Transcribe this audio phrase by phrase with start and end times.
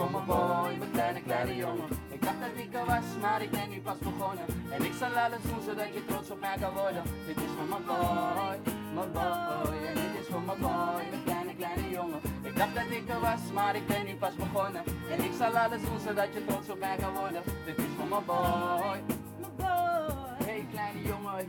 [0.00, 1.88] voor mijn boy, mijn kleine, kleine jongen.
[2.08, 4.44] Ik dacht dat ik er was, maar ik ben nu pas begonnen.
[4.70, 7.02] En ik zal alles doen zodat je trots op mij kan worden.
[7.26, 8.56] Dit is voor mijn boy,
[8.96, 9.74] mijn boy.
[9.88, 12.20] En dit is voor mijn boy, mijn kleine, kleine jongen.
[12.42, 14.82] Ik dacht dat ik er was, maar ik ben nu pas begonnen.
[15.12, 17.42] En ik zal alles doen zodat je trots op mij kan worden.
[17.66, 18.98] Dit is voor mijn boy,
[19.42, 19.89] mijn boy.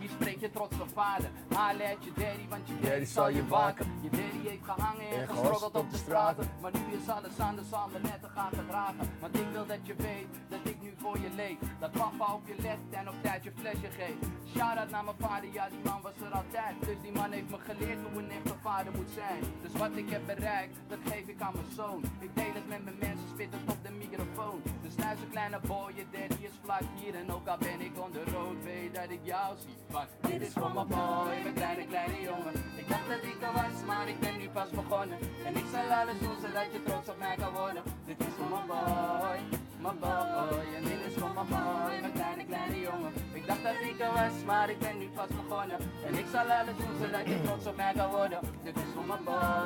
[0.01, 1.29] Hier spreekt je trotse vader.
[1.53, 3.85] Haal uit je daddy, want je daddy zal je waken.
[4.01, 6.49] Je daddy heeft gehangen en gestroggeld op de straten.
[6.61, 9.09] Maar nu is alles anders, zal me net te gaan gedragen.
[9.19, 11.57] Want ik wil dat je weet dat ik nu voor je leef.
[11.79, 14.23] Dat papa op je let en op tijd je flesje geeft.
[14.55, 16.75] Shout out naar mijn vader, ja die man was er altijd.
[16.79, 19.43] Dus die man heeft me geleerd hoe een echte vader moet zijn.
[19.61, 22.03] Dus wat ik heb bereikt, dat geef ik aan mijn zoon.
[22.19, 24.61] Ik deel het met mijn mensen, spit het op de microfoon.
[24.81, 27.15] Dus luister kleine boy, je daddy vlak hier.
[27.15, 29.77] En ook al ben ik on the road, weet dat ik jou zie.
[29.89, 32.53] Want dit is voor mijn boy, mijn kleine, kleine jongen.
[32.81, 35.17] Ik dacht dat ik er was, maar ik ben nu pas begonnen.
[35.45, 37.83] En ik zal alles doen zodat je trots op mij kan worden.
[38.05, 39.39] Dit is voor mijn boy,
[39.85, 40.65] mijn boy.
[40.77, 43.11] En dit is voor mijn boy, mijn kleine, kleine jongen.
[43.33, 45.77] Ik dacht dat ik er was, maar ik ben nu pas begonnen.
[46.07, 48.39] En ik zal alles doen zodat je trots op mij kan worden.
[48.63, 49.60] Dit is voor mijn boy.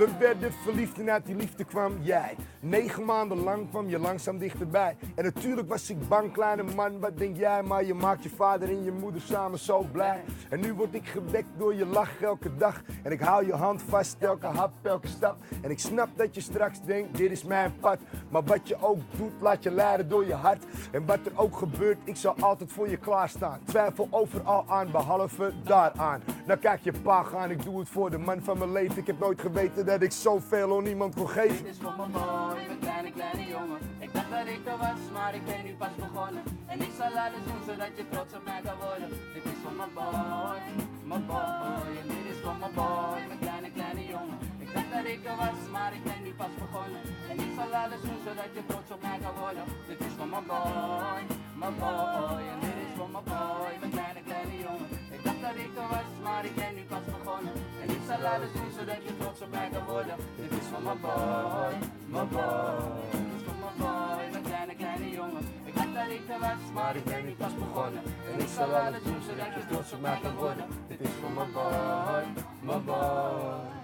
[0.00, 2.36] We werden verliefd en uit die liefde kwam jij.
[2.60, 4.96] Negen maanden lang kwam je langzaam dichterbij.
[5.14, 7.62] En natuurlijk was ik bang, kleine man, wat denk jij?
[7.62, 10.20] Maar je maakt je vader en je moeder samen zo blij.
[10.48, 12.82] En nu word ik gewekt door je lach elke dag.
[13.02, 15.36] En ik hou je hand vast, elke hap, elke stap.
[15.62, 17.98] En ik snap dat je straks denkt, dit is mijn pad.
[18.28, 20.64] Maar wat je ook doet, laat je leiden door je hart.
[20.92, 23.60] En wat er ook gebeurt, ik zal altijd voor je klaarstaan.
[23.64, 26.22] Twijfel overal aan, behalve daaraan.
[26.46, 28.98] Nou kijk je pa gaan, ik doe het voor de man van mijn leven.
[28.98, 31.64] Ik heb nooit geweten dat ik zoveel aan niemand kon geven.
[31.64, 33.78] Dit is voor mijn boy, mijn kleine, kleine jongen.
[33.98, 36.42] Ik dacht dat ik er was, maar ik ben nu pas begonnen.
[36.66, 39.08] En ik zal alles doen zodat je trots op mij kan worden.
[39.34, 40.60] Dit is voor mijn boy,
[41.10, 41.90] mijn boy.
[42.02, 44.38] En dit is voor mijn boy, mijn kleine, kleine jongen.
[44.64, 47.02] Ik dacht dat ik er was, maar ik ben nu pas begonnen.
[47.30, 49.64] En ik zal alles doen zodat je trots op mij kan worden.
[49.90, 51.22] Dit is voor mijn boy,
[51.62, 52.09] mijn boy.
[58.20, 60.14] En ik zal alles doen zodat je trots op mij kan worden.
[60.36, 61.72] Dit is voor mijn boy,
[62.06, 62.76] mijn boy.
[63.10, 65.44] Dit is voor mijn boy, mijn kleine, kleine jongen.
[65.64, 68.02] Ik dacht dat ik er was, maar ik ben nu pas begonnen.
[68.32, 70.66] En ik zal alles doen zodat je trots op mij kan worden.
[70.88, 72.24] Dit is voor mijn boy,
[72.60, 73.79] mijn boy.